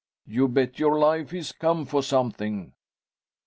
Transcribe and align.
You 0.25 0.47
bet 0.47 0.79
your 0.79 0.97
life 0.97 1.29
he's 1.29 1.51
come 1.51 1.85
for 1.85 2.01
something.' 2.01 2.73